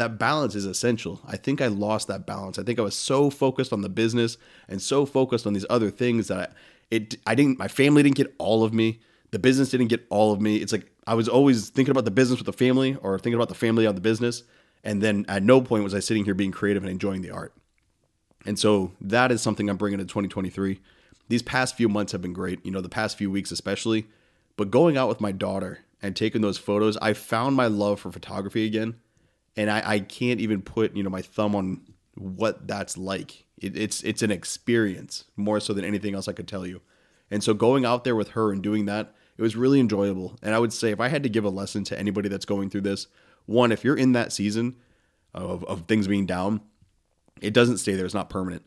That 0.00 0.18
balance 0.18 0.54
is 0.54 0.64
essential. 0.64 1.20
I 1.26 1.36
think 1.36 1.60
I 1.60 1.66
lost 1.66 2.08
that 2.08 2.26
balance. 2.26 2.58
I 2.58 2.62
think 2.62 2.78
I 2.78 2.82
was 2.82 2.94
so 2.94 3.28
focused 3.28 3.70
on 3.70 3.82
the 3.82 3.90
business 3.90 4.38
and 4.66 4.80
so 4.80 5.04
focused 5.04 5.46
on 5.46 5.52
these 5.52 5.66
other 5.68 5.90
things 5.90 6.28
that 6.28 6.38
I, 6.38 6.48
it 6.90 7.16
I 7.26 7.34
didn't 7.34 7.58
my 7.58 7.68
family 7.68 8.02
didn't 8.02 8.16
get 8.16 8.34
all 8.38 8.64
of 8.64 8.72
me. 8.72 9.00
The 9.30 9.38
business 9.38 9.68
didn't 9.68 9.88
get 9.88 10.06
all 10.08 10.32
of 10.32 10.40
me. 10.40 10.56
It's 10.56 10.72
like 10.72 10.90
I 11.06 11.12
was 11.12 11.28
always 11.28 11.68
thinking 11.68 11.90
about 11.90 12.06
the 12.06 12.10
business 12.10 12.38
with 12.38 12.46
the 12.46 12.52
family 12.54 12.96
or 13.02 13.18
thinking 13.18 13.34
about 13.34 13.50
the 13.50 13.54
family 13.54 13.86
on 13.86 13.94
the 13.94 14.00
business. 14.00 14.42
And 14.82 15.02
then 15.02 15.26
at 15.28 15.42
no 15.42 15.60
point 15.60 15.84
was 15.84 15.94
I 15.94 16.00
sitting 16.00 16.24
here 16.24 16.32
being 16.32 16.50
creative 16.50 16.82
and 16.82 16.90
enjoying 16.90 17.20
the 17.20 17.32
art. 17.32 17.52
And 18.46 18.58
so 18.58 18.92
that 19.02 19.30
is 19.30 19.42
something 19.42 19.68
I'm 19.68 19.76
bringing 19.76 19.98
to 19.98 20.06
2023. 20.06 20.80
These 21.28 21.42
past 21.42 21.76
few 21.76 21.90
months 21.90 22.12
have 22.12 22.22
been 22.22 22.32
great, 22.32 22.64
you 22.64 22.72
know, 22.72 22.80
the 22.80 22.88
past 22.88 23.18
few 23.18 23.30
weeks 23.30 23.50
especially. 23.50 24.06
But 24.56 24.70
going 24.70 24.96
out 24.96 25.10
with 25.10 25.20
my 25.20 25.30
daughter 25.30 25.80
and 26.00 26.16
taking 26.16 26.40
those 26.40 26.56
photos, 26.56 26.96
I 27.02 27.12
found 27.12 27.54
my 27.54 27.66
love 27.66 28.00
for 28.00 28.10
photography 28.10 28.64
again. 28.64 28.94
And 29.60 29.70
I, 29.70 29.82
I 29.84 29.98
can't 29.98 30.40
even 30.40 30.62
put, 30.62 30.96
you 30.96 31.02
know, 31.02 31.10
my 31.10 31.20
thumb 31.20 31.54
on 31.54 31.82
what 32.14 32.66
that's 32.66 32.96
like. 32.96 33.44
It, 33.58 33.76
it's 33.76 34.02
it's 34.02 34.22
an 34.22 34.30
experience 34.30 35.24
more 35.36 35.60
so 35.60 35.74
than 35.74 35.84
anything 35.84 36.14
else 36.14 36.28
I 36.28 36.32
could 36.32 36.48
tell 36.48 36.66
you. 36.66 36.80
And 37.30 37.44
so 37.44 37.52
going 37.52 37.84
out 37.84 38.04
there 38.04 38.16
with 38.16 38.28
her 38.30 38.52
and 38.52 38.62
doing 38.62 38.86
that, 38.86 39.12
it 39.36 39.42
was 39.42 39.56
really 39.56 39.78
enjoyable. 39.78 40.38
And 40.42 40.54
I 40.54 40.58
would 40.58 40.72
say 40.72 40.92
if 40.92 40.98
I 41.00 41.08
had 41.08 41.22
to 41.24 41.28
give 41.28 41.44
a 41.44 41.50
lesson 41.50 41.84
to 41.84 41.98
anybody 41.98 42.30
that's 42.30 42.46
going 42.46 42.70
through 42.70 42.80
this, 42.80 43.06
one, 43.44 43.70
if 43.70 43.84
you're 43.84 43.98
in 43.98 44.12
that 44.12 44.32
season 44.32 44.76
of, 45.34 45.62
of 45.64 45.82
things 45.82 46.08
being 46.08 46.24
down, 46.24 46.62
it 47.42 47.52
doesn't 47.52 47.78
stay 47.78 47.94
there. 47.94 48.06
It's 48.06 48.14
not 48.14 48.30
permanent. 48.30 48.64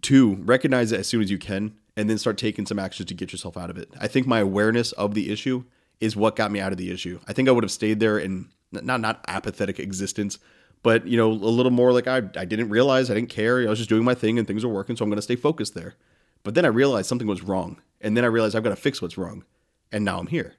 Two, 0.00 0.36
recognize 0.36 0.90
it 0.90 1.00
as 1.00 1.06
soon 1.06 1.20
as 1.20 1.30
you 1.30 1.36
can 1.36 1.76
and 1.98 2.08
then 2.08 2.16
start 2.16 2.38
taking 2.38 2.64
some 2.64 2.78
actions 2.78 3.08
to 3.08 3.14
get 3.14 3.30
yourself 3.30 3.58
out 3.58 3.68
of 3.68 3.76
it. 3.76 3.92
I 4.00 4.08
think 4.08 4.26
my 4.26 4.38
awareness 4.38 4.92
of 4.92 5.12
the 5.12 5.30
issue 5.30 5.64
is 6.00 6.16
what 6.16 6.34
got 6.34 6.50
me 6.50 6.60
out 6.60 6.72
of 6.72 6.78
the 6.78 6.90
issue. 6.90 7.20
I 7.28 7.34
think 7.34 7.46
I 7.46 7.52
would 7.52 7.62
have 7.62 7.70
stayed 7.70 8.00
there 8.00 8.18
in 8.18 8.48
not 8.72 9.00
not 9.00 9.24
apathetic 9.28 9.78
existence, 9.78 10.38
but 10.82 11.06
you 11.06 11.16
know, 11.16 11.30
a 11.30 11.32
little 11.32 11.72
more 11.72 11.92
like 11.92 12.06
I 12.06 12.18
I 12.36 12.44
didn't 12.44 12.70
realize, 12.70 13.10
I 13.10 13.14
didn't 13.14 13.30
care. 13.30 13.60
I 13.60 13.70
was 13.70 13.78
just 13.78 13.90
doing 13.90 14.04
my 14.04 14.14
thing 14.14 14.38
and 14.38 14.46
things 14.46 14.64
were 14.64 14.72
working, 14.72 14.96
so 14.96 15.04
I'm 15.04 15.10
going 15.10 15.16
to 15.16 15.22
stay 15.22 15.36
focused 15.36 15.74
there. 15.74 15.94
But 16.42 16.54
then 16.54 16.64
I 16.64 16.68
realized 16.68 17.08
something 17.08 17.28
was 17.28 17.42
wrong, 17.42 17.80
and 18.00 18.16
then 18.16 18.24
I 18.24 18.28
realized 18.28 18.56
I've 18.56 18.62
got 18.64 18.70
to 18.70 18.76
fix 18.76 19.02
what's 19.02 19.18
wrong 19.18 19.44
and 19.92 20.04
now 20.04 20.18
I'm 20.18 20.28
here. 20.28 20.54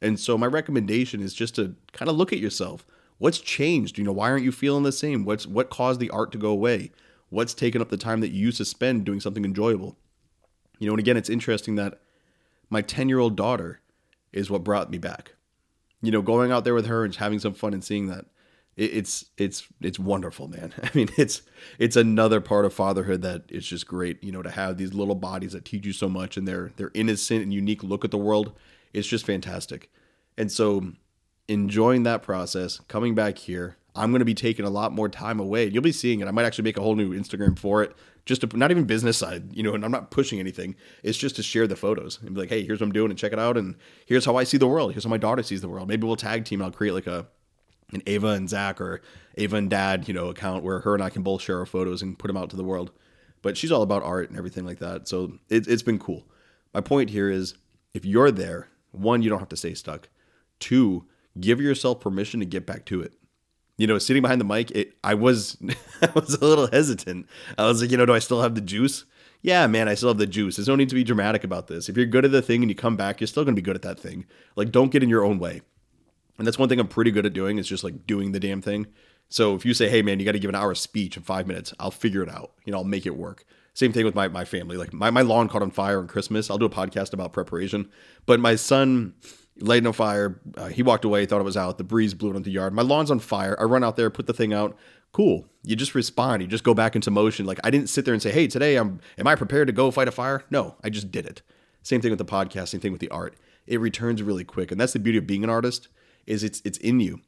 And 0.00 0.18
so 0.18 0.36
my 0.36 0.46
recommendation 0.46 1.20
is 1.20 1.34
just 1.34 1.54
to 1.56 1.76
kind 1.92 2.08
of 2.08 2.16
look 2.16 2.32
at 2.32 2.40
yourself. 2.40 2.84
What's 3.18 3.38
changed? 3.38 3.98
You 3.98 4.04
know, 4.04 4.12
why 4.12 4.30
aren't 4.30 4.44
you 4.44 4.52
feeling 4.52 4.82
the 4.82 4.92
same? 4.92 5.24
What's 5.24 5.46
what 5.46 5.70
caused 5.70 6.00
the 6.00 6.10
art 6.10 6.32
to 6.32 6.38
go 6.38 6.50
away? 6.50 6.90
What's 7.28 7.54
taken 7.54 7.80
up 7.80 7.88
the 7.88 7.96
time 7.96 8.20
that 8.20 8.32
you 8.32 8.46
used 8.46 8.58
to 8.58 8.64
spend 8.64 9.04
doing 9.04 9.20
something 9.20 9.44
enjoyable? 9.44 9.96
You 10.78 10.88
know, 10.88 10.94
and 10.94 11.00
again, 11.00 11.16
it's 11.16 11.30
interesting 11.30 11.76
that 11.76 12.00
my 12.68 12.82
10-year-old 12.82 13.36
daughter 13.36 13.80
is 14.32 14.50
what 14.50 14.64
brought 14.64 14.90
me 14.90 14.98
back. 14.98 15.34
You 16.02 16.10
know, 16.10 16.22
going 16.22 16.50
out 16.50 16.64
there 16.64 16.74
with 16.74 16.86
her 16.86 17.04
and 17.04 17.14
having 17.14 17.38
some 17.38 17.54
fun 17.54 17.72
and 17.72 17.82
seeing 17.82 18.08
that 18.08 18.26
it's 18.76 19.26
it's 19.36 19.66
it's 19.80 19.98
wonderful, 19.98 20.48
man. 20.48 20.72
I 20.82 20.90
mean, 20.94 21.08
it's 21.16 21.42
it's 21.78 21.96
another 21.96 22.40
part 22.40 22.64
of 22.64 22.72
fatherhood 22.72 23.22
that 23.22 23.44
is 23.48 23.66
just 23.66 23.86
great. 23.86 24.22
You 24.22 24.32
know, 24.32 24.42
to 24.42 24.50
have 24.50 24.78
these 24.78 24.94
little 24.94 25.14
bodies 25.14 25.52
that 25.52 25.64
teach 25.64 25.84
you 25.84 25.92
so 25.92 26.08
much 26.08 26.36
and 26.36 26.48
their 26.48 26.72
their 26.76 26.90
innocent 26.94 27.42
and 27.42 27.52
unique 27.52 27.82
look 27.82 28.04
at 28.04 28.10
the 28.10 28.18
world. 28.18 28.52
It's 28.92 29.08
just 29.08 29.26
fantastic. 29.26 29.90
And 30.36 30.50
so, 30.50 30.92
enjoying 31.48 32.02
that 32.04 32.22
process, 32.22 32.80
coming 32.88 33.14
back 33.14 33.38
here, 33.38 33.76
I'm 33.94 34.10
going 34.10 34.20
to 34.20 34.26
be 34.26 34.34
taking 34.34 34.64
a 34.64 34.70
lot 34.70 34.92
more 34.92 35.08
time 35.08 35.38
away. 35.38 35.66
You'll 35.66 35.82
be 35.82 35.92
seeing 35.92 36.20
it. 36.20 36.28
I 36.28 36.30
might 36.30 36.44
actually 36.44 36.64
make 36.64 36.78
a 36.78 36.82
whole 36.82 36.96
new 36.96 37.10
Instagram 37.10 37.58
for 37.58 37.82
it, 37.82 37.94
just 38.24 38.40
to 38.40 38.56
not 38.56 38.70
even 38.70 38.84
business 38.84 39.18
side, 39.18 39.54
you 39.54 39.62
know. 39.62 39.74
And 39.74 39.84
I'm 39.84 39.90
not 39.90 40.10
pushing 40.10 40.40
anything. 40.40 40.76
It's 41.02 41.18
just 41.18 41.36
to 41.36 41.42
share 41.42 41.66
the 41.66 41.76
photos 41.76 42.18
and 42.22 42.34
be 42.34 42.40
like, 42.40 42.48
hey, 42.48 42.64
here's 42.64 42.80
what 42.80 42.86
I'm 42.86 42.92
doing, 42.92 43.10
and 43.10 43.18
check 43.18 43.32
it 43.32 43.38
out. 43.38 43.56
And 43.56 43.76
here's 44.06 44.24
how 44.24 44.36
I 44.36 44.44
see 44.44 44.56
the 44.56 44.66
world. 44.66 44.92
Here's 44.92 45.04
how 45.04 45.10
my 45.10 45.18
daughter 45.18 45.42
sees 45.42 45.60
the 45.60 45.68
world. 45.68 45.88
Maybe 45.88 46.06
we'll 46.06 46.16
tag 46.16 46.44
team. 46.44 46.62
I'll 46.62 46.70
create 46.70 46.92
like 46.92 47.06
a 47.06 47.26
an 47.92 48.02
Ava 48.06 48.28
and 48.28 48.48
Zac 48.48 48.80
or 48.80 49.02
Ava 49.36 49.56
and 49.56 49.70
Dad, 49.70 50.08
you 50.08 50.14
know, 50.14 50.28
account 50.28 50.64
where 50.64 50.80
her 50.80 50.94
and 50.94 51.02
I 51.02 51.10
can 51.10 51.22
both 51.22 51.42
share 51.42 51.58
our 51.58 51.66
photos 51.66 52.00
and 52.02 52.18
put 52.18 52.28
them 52.28 52.36
out 52.36 52.50
to 52.50 52.56
the 52.56 52.64
world. 52.64 52.90
But 53.42 53.56
she's 53.56 53.72
all 53.72 53.82
about 53.82 54.02
art 54.02 54.30
and 54.30 54.38
everything 54.38 54.64
like 54.64 54.78
that. 54.78 55.08
So 55.08 55.34
it, 55.48 55.66
it's 55.66 55.82
been 55.82 55.98
cool. 55.98 56.24
My 56.72 56.80
point 56.80 57.10
here 57.10 57.28
is 57.28 57.54
if 57.92 58.04
you're 58.04 58.30
there, 58.30 58.68
one, 58.92 59.22
you 59.22 59.28
don't 59.28 59.40
have 59.40 59.48
to 59.50 59.56
stay 59.56 59.74
stuck. 59.74 60.08
Two, 60.58 61.06
give 61.38 61.60
yourself 61.60 62.00
permission 62.00 62.40
to 62.40 62.46
get 62.46 62.66
back 62.66 62.86
to 62.86 63.02
it. 63.02 63.14
You 63.76 63.86
know, 63.86 63.98
sitting 63.98 64.22
behind 64.22 64.40
the 64.40 64.44
mic, 64.44 64.70
it 64.72 64.96
I 65.02 65.14
was 65.14 65.56
I 66.02 66.10
was 66.14 66.34
a 66.34 66.44
little 66.44 66.68
hesitant. 66.68 67.26
I 67.58 67.66
was 67.66 67.80
like, 67.80 67.90
you 67.90 67.96
know, 67.96 68.06
do 68.06 68.14
I 68.14 68.18
still 68.18 68.42
have 68.42 68.54
the 68.54 68.60
juice? 68.60 69.04
Yeah, 69.40 69.66
man, 69.66 69.88
I 69.88 69.94
still 69.94 70.10
have 70.10 70.18
the 70.18 70.26
juice. 70.26 70.56
There's 70.56 70.68
no 70.68 70.76
need 70.76 70.88
to 70.90 70.94
be 70.94 71.02
dramatic 71.02 71.42
about 71.42 71.66
this. 71.66 71.88
If 71.88 71.96
you're 71.96 72.06
good 72.06 72.24
at 72.24 72.30
the 72.30 72.42
thing 72.42 72.62
and 72.62 72.70
you 72.70 72.76
come 72.76 72.96
back, 72.96 73.20
you're 73.20 73.26
still 73.26 73.44
gonna 73.44 73.56
be 73.56 73.62
good 73.62 73.76
at 73.76 73.82
that 73.82 73.98
thing. 73.98 74.26
Like, 74.56 74.70
don't 74.70 74.92
get 74.92 75.02
in 75.02 75.08
your 75.08 75.24
own 75.24 75.38
way. 75.38 75.62
And 76.38 76.46
that's 76.46 76.58
one 76.58 76.68
thing 76.68 76.80
I'm 76.80 76.88
pretty 76.88 77.10
good 77.10 77.26
at 77.26 77.32
doing 77.32 77.58
is 77.58 77.68
just 77.68 77.84
like 77.84 78.06
doing 78.06 78.32
the 78.32 78.40
damn 78.40 78.62
thing. 78.62 78.86
So 79.28 79.54
if 79.54 79.64
you 79.64 79.74
say, 79.74 79.88
hey 79.88 80.02
man, 80.02 80.18
you 80.18 80.24
got 80.24 80.32
to 80.32 80.38
give 80.38 80.50
an 80.50 80.54
hour 80.54 80.74
speech 80.74 81.16
in 81.16 81.22
five 81.22 81.46
minutes, 81.46 81.72
I'll 81.78 81.90
figure 81.90 82.22
it 82.22 82.28
out. 82.28 82.52
You 82.64 82.72
know, 82.72 82.78
I'll 82.78 82.84
make 82.84 83.06
it 83.06 83.16
work. 83.16 83.44
Same 83.74 83.92
thing 83.92 84.04
with 84.04 84.14
my, 84.14 84.28
my 84.28 84.44
family. 84.44 84.76
Like 84.76 84.92
my, 84.92 85.10
my 85.10 85.22
lawn 85.22 85.48
caught 85.48 85.62
on 85.62 85.70
fire 85.70 85.98
on 85.98 86.06
Christmas. 86.06 86.50
I'll 86.50 86.58
do 86.58 86.66
a 86.66 86.70
podcast 86.70 87.12
about 87.14 87.32
preparation. 87.32 87.88
But 88.26 88.40
my 88.40 88.56
son 88.56 89.14
lighted 89.60 89.86
on 89.86 89.92
fire. 89.92 90.40
Uh, 90.56 90.68
he 90.68 90.82
walked 90.82 91.04
away, 91.04 91.26
thought 91.26 91.40
it 91.40 91.44
was 91.44 91.56
out. 91.56 91.78
The 91.78 91.84
breeze 91.84 92.14
blew 92.14 92.30
it 92.30 92.36
into 92.36 92.44
the 92.46 92.52
yard. 92.52 92.72
My 92.72 92.82
lawn's 92.82 93.10
on 93.10 93.18
fire. 93.18 93.56
I 93.60 93.64
run 93.64 93.84
out 93.84 93.96
there, 93.96 94.10
put 94.10 94.26
the 94.26 94.32
thing 94.32 94.52
out. 94.52 94.76
Cool. 95.12 95.46
You 95.62 95.76
just 95.76 95.94
respond. 95.94 96.42
You 96.42 96.48
just 96.48 96.64
go 96.64 96.74
back 96.74 96.96
into 96.96 97.10
motion. 97.10 97.44
Like 97.44 97.60
I 97.62 97.70
didn't 97.70 97.88
sit 97.88 98.04
there 98.04 98.14
and 98.14 98.22
say, 98.22 98.30
hey, 98.30 98.46
today 98.46 98.76
I'm 98.76 99.00
am 99.18 99.26
I 99.26 99.34
prepared 99.34 99.66
to 99.66 99.72
go 99.72 99.90
fight 99.90 100.08
a 100.08 100.12
fire? 100.12 100.44
No, 100.50 100.76
I 100.82 100.90
just 100.90 101.10
did 101.10 101.26
it. 101.26 101.42
Same 101.82 102.00
thing 102.00 102.10
with 102.10 102.18
the 102.18 102.24
podcast, 102.24 102.68
same 102.68 102.80
thing 102.80 102.92
with 102.92 103.00
the 103.00 103.10
art. 103.10 103.34
It 103.66 103.80
returns 103.80 104.22
really 104.22 104.44
quick. 104.44 104.72
And 104.72 104.80
that's 104.80 104.92
the 104.92 104.98
beauty 104.98 105.18
of 105.18 105.26
being 105.26 105.44
an 105.44 105.50
artist, 105.50 105.88
is 106.26 106.42
it's 106.42 106.62
it's 106.64 106.78
in 106.78 107.00
you. 107.00 107.20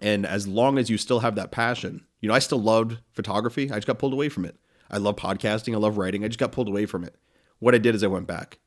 And 0.00 0.26
as 0.26 0.46
long 0.46 0.78
as 0.78 0.90
you 0.90 0.98
still 0.98 1.20
have 1.20 1.34
that 1.34 1.50
passion, 1.50 2.04
you 2.20 2.28
know, 2.28 2.34
I 2.34 2.38
still 2.38 2.60
loved 2.60 2.98
photography. 3.12 3.70
I 3.70 3.76
just 3.76 3.86
got 3.86 3.98
pulled 3.98 4.12
away 4.12 4.28
from 4.28 4.44
it. 4.44 4.56
I 4.90 4.98
love 4.98 5.16
podcasting. 5.16 5.74
I 5.74 5.78
love 5.78 5.98
writing. 5.98 6.24
I 6.24 6.28
just 6.28 6.38
got 6.38 6.52
pulled 6.52 6.68
away 6.68 6.86
from 6.86 7.04
it. 7.04 7.16
What 7.58 7.74
I 7.74 7.78
did 7.78 7.94
is 7.94 8.04
I 8.04 8.08
went 8.08 8.26
back. 8.26 8.58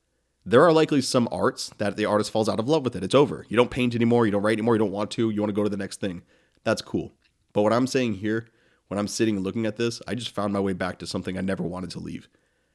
There 0.46 0.64
are 0.64 0.74
likely 0.74 1.02
some 1.02 1.28
arts 1.32 1.72
that 1.78 1.98
the 1.98 2.06
artist 2.06 2.32
falls 2.32 2.50
out 2.50 2.60
of 2.60 2.68
love 2.68 2.84
with 2.84 2.96
it. 2.96 3.04
It's 3.04 3.14
over. 3.14 3.46
You 3.48 3.58
don't 3.58 3.70
paint 3.70 3.94
anymore. 3.94 4.26
You 4.26 4.32
don't 4.32 4.42
write 4.42 4.54
anymore. 4.54 4.76
You 4.76 4.80
don't 4.80 4.92
want 4.92 5.12
to. 5.12 5.30
You 5.30 5.40
want 5.42 5.50
to 5.50 5.56
go 5.56 5.64
to 5.64 5.70
the 5.70 5.78
next 5.78 6.00
thing. 6.00 6.24
That's 6.64 6.82
cool. 6.82 7.14
But 7.54 7.62
what 7.62 7.74
I'm 7.74 7.88
saying 7.88 8.16
here, 8.16 8.48
when 8.88 8.98
I'm 8.98 9.08
sitting 9.08 9.36
and 9.36 9.46
looking 9.46 9.66
at 9.66 9.78
this, 9.78 10.02
I 10.08 10.16
just 10.16 10.34
found 10.34 10.52
my 10.54 10.60
way 10.60 10.74
back 10.74 10.98
to 11.00 11.08
something 11.08 11.38
I 11.38 11.42
never 11.42 11.64
wanted 11.64 11.92
to 11.92 12.00
leave. 12.00 12.28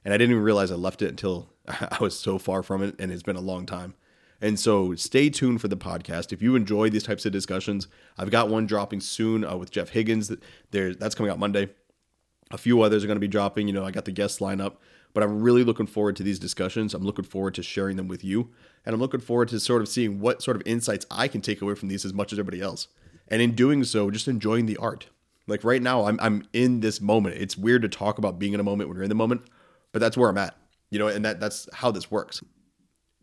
And 0.04 0.14
I 0.14 0.16
didn't 0.18 0.30
even 0.32 0.44
realize 0.44 0.70
I 0.70 0.76
left 0.76 1.02
it 1.02 1.08
until 1.08 1.50
I 1.68 1.98
was 2.00 2.18
so 2.18 2.38
far 2.38 2.62
from 2.62 2.82
it 2.82 2.94
and 2.98 3.10
it's 3.10 3.22
been 3.22 3.36
a 3.36 3.40
long 3.40 3.66
time. 3.66 3.94
And 4.40 4.60
so 4.60 4.94
stay 4.94 5.30
tuned 5.30 5.60
for 5.60 5.68
the 5.68 5.76
podcast. 5.76 6.32
If 6.32 6.42
you 6.42 6.56
enjoy 6.56 6.90
these 6.90 7.02
types 7.02 7.24
of 7.24 7.32
discussions, 7.32 7.88
I've 8.18 8.30
got 8.30 8.48
one 8.48 8.66
dropping 8.66 9.00
soon 9.00 9.44
uh, 9.44 9.56
with 9.56 9.70
Jeff 9.70 9.90
Higgins. 9.90 10.30
There, 10.70 10.94
that's 10.94 11.14
coming 11.14 11.32
out 11.32 11.38
Monday. 11.38 11.70
A 12.50 12.58
few 12.58 12.82
others 12.82 13.02
are 13.02 13.06
going 13.06 13.16
to 13.16 13.20
be 13.20 13.28
dropping. 13.28 13.66
You 13.66 13.74
know, 13.74 13.84
I 13.84 13.90
got 13.90 14.04
the 14.04 14.12
guest 14.12 14.40
lineup, 14.40 14.76
but 15.16 15.22
I'm 15.22 15.40
really 15.40 15.64
looking 15.64 15.86
forward 15.86 16.14
to 16.16 16.22
these 16.22 16.38
discussions. 16.38 16.92
I'm 16.92 17.02
looking 17.02 17.24
forward 17.24 17.54
to 17.54 17.62
sharing 17.62 17.96
them 17.96 18.06
with 18.06 18.22
you, 18.22 18.50
and 18.84 18.92
I'm 18.92 19.00
looking 19.00 19.18
forward 19.18 19.48
to 19.48 19.58
sort 19.58 19.80
of 19.80 19.88
seeing 19.88 20.20
what 20.20 20.42
sort 20.42 20.58
of 20.58 20.62
insights 20.66 21.06
I 21.10 21.26
can 21.26 21.40
take 21.40 21.62
away 21.62 21.74
from 21.74 21.88
these 21.88 22.04
as 22.04 22.12
much 22.12 22.34
as 22.34 22.38
everybody 22.38 22.60
else. 22.60 22.88
And 23.28 23.40
in 23.40 23.54
doing 23.54 23.82
so, 23.84 24.10
just 24.10 24.28
enjoying 24.28 24.66
the 24.66 24.76
art. 24.76 25.06
Like 25.46 25.64
right 25.64 25.80
now, 25.80 26.04
I'm 26.04 26.20
I'm 26.20 26.46
in 26.52 26.80
this 26.80 27.00
moment. 27.00 27.36
It's 27.36 27.56
weird 27.56 27.80
to 27.80 27.88
talk 27.88 28.18
about 28.18 28.38
being 28.38 28.52
in 28.52 28.60
a 28.60 28.62
moment 28.62 28.90
when 28.90 28.96
you're 28.96 29.04
in 29.04 29.08
the 29.08 29.14
moment, 29.14 29.40
but 29.90 30.00
that's 30.00 30.18
where 30.18 30.28
I'm 30.28 30.36
at. 30.36 30.54
You 30.90 30.98
know, 30.98 31.08
and 31.08 31.24
that 31.24 31.40
that's 31.40 31.66
how 31.72 31.90
this 31.90 32.10
works. 32.10 32.44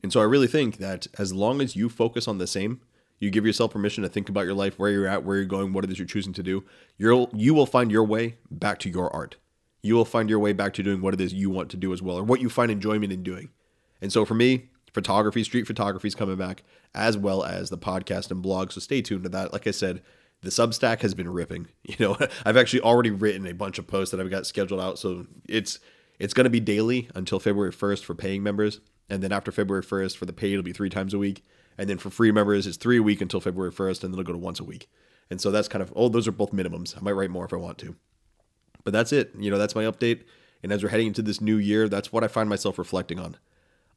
And 0.01 0.11
so 0.11 0.19
I 0.19 0.23
really 0.23 0.47
think 0.47 0.77
that 0.77 1.05
as 1.19 1.31
long 1.31 1.61
as 1.61 1.75
you 1.75 1.89
focus 1.89 2.27
on 2.27 2.39
the 2.39 2.47
same, 2.47 2.81
you 3.19 3.29
give 3.29 3.45
yourself 3.45 3.69
permission 3.69 4.01
to 4.01 4.09
think 4.09 4.29
about 4.29 4.45
your 4.45 4.55
life, 4.55 4.79
where 4.79 4.89
you're 4.89 5.05
at, 5.05 5.23
where 5.23 5.35
you're 5.35 5.45
going, 5.45 5.73
what 5.73 5.83
it 5.83 5.91
is 5.91 5.99
you're 5.99 6.07
choosing 6.07 6.33
to 6.33 6.41
do, 6.41 6.63
you'll 6.97 7.29
you 7.35 7.53
will 7.53 7.67
find 7.67 7.91
your 7.91 8.03
way 8.03 8.37
back 8.49 8.79
to 8.79 8.89
your 8.89 9.15
art. 9.15 9.35
You 9.83 9.95
will 9.95 10.05
find 10.05 10.29
your 10.29 10.39
way 10.39 10.53
back 10.53 10.73
to 10.73 10.83
doing 10.83 11.01
what 11.01 11.13
it 11.13 11.21
is 11.21 11.33
you 11.33 11.49
want 11.49 11.69
to 11.71 11.77
do 11.77 11.93
as 11.93 12.01
well, 12.01 12.17
or 12.17 12.23
what 12.23 12.41
you 12.41 12.49
find 12.49 12.71
enjoyment 12.71 13.13
in 13.13 13.21
doing. 13.21 13.49
And 14.01 14.11
so 14.11 14.25
for 14.25 14.33
me, 14.33 14.69
photography, 14.93 15.43
street 15.43 15.67
photography 15.67 16.07
is 16.07 16.15
coming 16.15 16.37
back, 16.37 16.63
as 16.95 17.17
well 17.17 17.43
as 17.43 17.69
the 17.69 17.77
podcast 17.77 18.31
and 18.31 18.41
blog. 18.41 18.71
So 18.71 18.79
stay 18.79 19.01
tuned 19.01 19.23
to 19.23 19.29
that. 19.29 19.53
Like 19.53 19.67
I 19.67 19.71
said, 19.71 20.01
the 20.41 20.49
Substack 20.49 21.01
has 21.01 21.13
been 21.13 21.29
ripping. 21.29 21.67
You 21.83 21.95
know, 21.99 22.17
I've 22.45 22.57
actually 22.57 22.81
already 22.81 23.11
written 23.11 23.45
a 23.45 23.53
bunch 23.53 23.77
of 23.77 23.87
posts 23.87 24.11
that 24.11 24.21
I've 24.21 24.31
got 24.31 24.47
scheduled 24.47 24.79
out. 24.79 24.97
So 24.97 25.27
it's 25.47 25.79
it's 26.17 26.33
going 26.33 26.45
to 26.45 26.49
be 26.49 26.59
daily 26.59 27.09
until 27.15 27.39
February 27.39 27.71
1st 27.71 28.03
for 28.03 28.15
paying 28.15 28.41
members. 28.41 28.79
And 29.09 29.21
then 29.21 29.31
after 29.31 29.51
February 29.51 29.83
1st 29.83 30.15
for 30.15 30.25
the 30.25 30.33
paid, 30.33 30.53
it'll 30.53 30.63
be 30.63 30.71
three 30.71 30.89
times 30.89 31.13
a 31.13 31.17
week. 31.17 31.43
And 31.77 31.89
then 31.89 31.97
for 31.97 32.09
free 32.09 32.31
members, 32.31 32.67
it's 32.67 32.77
three 32.77 32.97
a 32.97 33.03
week 33.03 33.19
until 33.19 33.41
February 33.41 33.71
1st, 33.71 34.03
and 34.03 34.13
then 34.13 34.19
it'll 34.19 34.23
go 34.23 34.33
to 34.33 34.39
once 34.39 34.59
a 34.59 34.63
week. 34.63 34.89
And 35.29 35.41
so 35.41 35.51
that's 35.51 35.67
kind 35.67 35.81
of, 35.81 35.91
oh, 35.95 36.07
those 36.07 36.27
are 36.27 36.31
both 36.31 36.51
minimums. 36.51 36.95
I 36.95 37.01
might 37.01 37.13
write 37.13 37.31
more 37.31 37.45
if 37.45 37.53
I 37.53 37.57
want 37.57 37.77
to. 37.79 37.95
But 38.83 38.93
that's 38.93 39.11
it. 39.11 39.31
You 39.37 39.51
know, 39.51 39.57
that's 39.57 39.75
my 39.75 39.83
update. 39.83 40.23
And 40.61 40.71
as 40.71 40.81
we're 40.81 40.89
heading 40.89 41.07
into 41.07 41.21
this 41.21 41.41
new 41.41 41.57
year, 41.57 41.89
that's 41.89 42.11
what 42.11 42.23
I 42.23 42.27
find 42.27 42.49
myself 42.49 42.77
reflecting 42.77 43.19
on. 43.19 43.37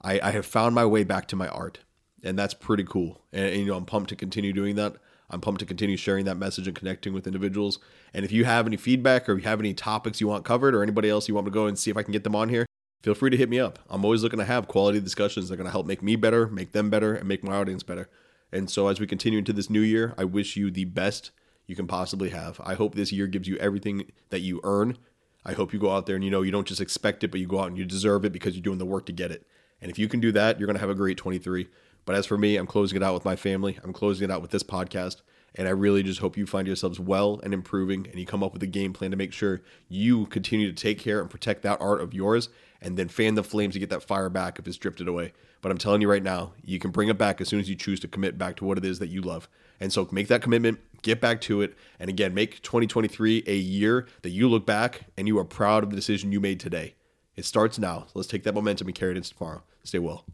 I, 0.03 0.21
I 0.21 0.31
have 0.33 0.47
found 0.47 0.75
my 0.75 0.85
way 0.85 1.05
back 1.05 1.27
to 1.29 1.37
my 1.37 1.49
art, 1.49 1.81
and 2.23 2.39
that's 2.39 2.55
pretty 2.55 2.85
cool. 2.85 3.23
And, 3.33 3.47
and, 3.47 3.61
you 3.61 3.67
know, 3.67 3.77
I'm 3.77 3.87
pumped 3.87 4.11
to 4.11 4.17
continue 4.17 4.53
doing 4.53 4.75
that. 4.77 4.97
I'm 5.31 5.41
pumped 5.41 5.61
to 5.61 5.67
continue 5.67 5.97
sharing 5.97 6.25
that 6.27 6.37
message 6.37 6.67
and 6.67 6.77
connecting 6.77 7.13
with 7.13 7.27
individuals. 7.27 7.79
And 8.15 8.25
if 8.25 8.31
you 8.31 8.45
have 8.45 8.67
any 8.67 8.77
feedback 8.77 9.29
or 9.29 9.37
you 9.37 9.45
have 9.45 9.61
any 9.61 9.75
topics 9.75 10.21
you 10.21 10.29
want 10.29 10.45
covered 10.45 10.75
or 10.75 10.83
anybody 10.83 11.09
else 11.09 11.27
you 11.29 11.35
want 11.35 11.47
me 11.47 11.51
to 11.51 11.55
go 11.55 11.67
and 11.67 11.79
see 11.79 11.91
if 11.91 11.97
I 11.97 12.03
can 12.03 12.13
get 12.13 12.25
them 12.25 12.37
on 12.37 12.49
here, 12.49 12.67
feel 13.03 13.15
free 13.15 13.31
to 13.31 13.37
hit 13.37 13.49
me 13.49 13.59
up. 13.59 13.81
I'm 13.91 14.05
always 14.05 14.23
looking 14.23 14.39
to 14.39 14.45
have 14.45 14.69
quality 14.69 15.01
discussions 15.01 15.49
that 15.49 15.55
are 15.55 15.57
going 15.57 15.67
to 15.67 15.73
help 15.73 15.87
make 15.87 16.03
me 16.03 16.15
better, 16.15 16.47
make 16.47 16.73
them 16.73 16.91
better, 16.91 17.15
and 17.15 17.27
make 17.27 17.43
my 17.43 17.57
audience 17.57 17.83
better. 17.83 18.09
And 18.53 18.71
so, 18.71 18.87
as 18.87 19.01
we 19.01 19.07
continue 19.09 19.41
into 19.41 19.53
this 19.53 19.69
new 19.69 19.81
year, 19.81 20.15
I 20.17 20.25
wish 20.25 20.57
you 20.57 20.71
the 20.71 20.85
best 20.85 21.33
you 21.67 21.77
can 21.77 21.87
possibly 21.87 22.31
have. 22.31 22.61
I 22.65 22.75
hope 22.75 22.95
this 22.95 23.13
year 23.13 23.27
gives 23.27 23.49
you 23.49 23.57
everything 23.57 24.11
that 24.31 24.41
you 24.41 24.61
earn. 24.65 24.99
I 25.45 25.53
hope 25.53 25.73
you 25.73 25.79
go 25.79 25.91
out 25.91 26.07
there 26.07 26.17
and 26.17 26.25
you 26.25 26.31
know 26.31 26.43
you 26.43 26.51
don't 26.51 26.67
just 26.67 26.81
expect 26.81 27.25
it, 27.25 27.31
but 27.31 27.41
you 27.41 27.47
go 27.47 27.61
out 27.61 27.69
and 27.69 27.79
you 27.79 27.85
deserve 27.85 28.25
it 28.25 28.33
because 28.33 28.55
you're 28.55 28.63
doing 28.63 28.79
the 28.79 28.87
work 28.87 29.07
to 29.07 29.13
get 29.13 29.31
it. 29.31 29.47
And 29.81 29.91
if 29.91 29.99
you 29.99 30.09
can 30.09 30.21
do 30.21 30.33
that, 30.33 30.59
you're 30.59 30.67
going 30.67 30.77
to 30.77 30.81
have 30.81 30.91
a 30.91 30.95
great 30.95 31.17
23. 31.17 31.69
But 32.05 32.17
as 32.17 32.27
for 32.27 32.39
me, 32.39 32.57
I'm 32.57 32.67
closing 32.67 32.97
it 32.97 33.03
out 33.03 33.15
with 33.15 33.25
my 33.25 33.37
family. 33.37 33.79
I'm 33.83 33.93
closing 33.93 34.25
it 34.29 34.33
out 34.33 34.43
with 34.43 34.51
this 34.51 34.63
podcast. 34.63 35.23
And 35.57 35.67
I 35.67 35.71
really 35.71 36.03
just 36.03 36.21
hope 36.21 36.37
you 36.37 36.47
find 36.47 36.67
yourselves 36.67 37.01
well 37.01 37.41
and 37.43 37.55
improving 37.55 38.07
and 38.07 38.21
you 38.21 38.27
come 38.27 38.43
up 38.43 38.53
with 38.53 38.63
a 38.63 38.67
game 38.67 38.93
plan 38.93 39.11
to 39.11 39.17
make 39.17 39.33
sure 39.33 39.63
you 39.89 40.27
continue 40.27 40.71
to 40.71 40.83
take 40.83 40.99
care 40.99 41.21
and 41.21 41.31
protect 41.31 41.63
that 41.63 41.81
art 41.81 42.01
of 42.01 42.13
yours 42.13 42.51
and 42.83 42.99
then 42.99 43.09
fan 43.09 43.35
the 43.35 43.43
flames 43.43 43.73
to 43.73 43.81
get 43.81 43.89
that 43.89 44.03
fire 44.03 44.29
back 44.29 44.59
if 44.59 44.69
it's 44.69 44.77
drifted 44.77 45.09
away. 45.09 45.33
But 45.63 45.73
I'm 45.73 45.79
telling 45.79 46.03
you 46.03 46.11
right 46.11 46.23
now, 46.23 46.53
you 46.63 46.79
can 46.79 46.91
bring 46.91 47.09
it 47.09 47.17
back 47.17 47.41
as 47.41 47.49
soon 47.49 47.59
as 47.59 47.71
you 47.71 47.75
choose 47.75 48.01
to 48.01 48.09
commit 48.09 48.37
back 48.37 48.57
to 48.57 48.65
what 48.65 48.77
it 48.77 48.85
is 48.85 48.99
that 48.99 49.09
you 49.09 49.23
love. 49.23 49.49
And 49.81 49.93
so 49.93 50.07
make 50.13 50.29
that 50.29 50.43
commitment, 50.43 50.79
get 51.07 51.21
back 51.21 51.41
to 51.43 51.63
it, 51.63 51.75
and 52.01 52.11
again, 52.11 52.35
make 52.35 52.61
2023 52.63 53.45
a 53.47 53.55
year 53.55 54.07
that 54.23 54.31
you 54.31 54.49
look 54.49 54.67
back 54.67 55.03
and 55.17 55.29
you 55.29 55.39
are 55.39 55.45
proud 55.45 55.85
of 55.85 55.91
the 55.91 55.97
decision 55.97 56.33
you 56.33 56.41
made 56.41 56.59
today. 56.61 56.95
It 57.37 57.45
starts 57.45 57.79
now. 57.79 58.07
Let's 58.15 58.29
take 58.29 58.43
that 58.43 58.55
momentum 58.55 58.89
and 58.89 58.95
carry 58.95 59.13
it 59.13 59.17
into 59.17 59.33
tomorrow. 59.35 59.63
Stay 59.85 60.01
well. 60.01 60.25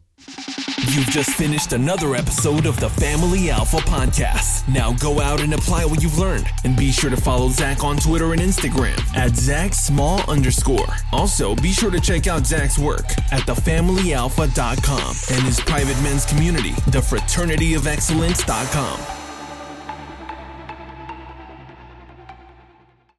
You've 0.89 1.07
just 1.07 1.31
finished 1.31 1.73
another 1.73 2.15
episode 2.15 2.65
of 2.65 2.79
the 2.79 2.89
Family 2.89 3.49
Alpha 3.49 3.77
Podcast. 3.77 4.67
Now 4.73 4.93
go 4.93 5.19
out 5.21 5.41
and 5.41 5.53
apply 5.53 5.85
what 5.85 6.01
you've 6.01 6.17
learned. 6.17 6.47
And 6.63 6.75
be 6.75 6.91
sure 6.91 7.09
to 7.09 7.17
follow 7.17 7.49
Zac 7.49 7.83
on 7.83 7.97
Twitter 7.97 8.31
and 8.33 8.41
Instagram 8.41 8.97
at 9.15 9.35
Zac 9.35 9.73
Small 9.73 10.21
underscore. 10.29 10.87
Also, 11.11 11.55
be 11.55 11.71
sure 11.71 11.91
to 11.91 11.99
check 11.99 12.27
out 12.27 12.47
Zac's 12.47 12.79
work 12.79 13.05
at 13.31 13.41
thefamilyalpha.com 13.41 15.15
and 15.31 15.43
his 15.43 15.59
private 15.61 16.01
men's 16.01 16.25
community, 16.25 16.71
thefraternityofexcellence.com. 16.91 19.22